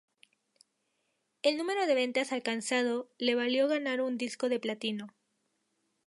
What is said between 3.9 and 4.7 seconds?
un disco de